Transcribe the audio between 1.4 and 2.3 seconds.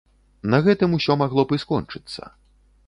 б і скончыцца.